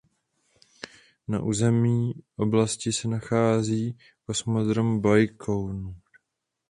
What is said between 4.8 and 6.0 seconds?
Bajkonur.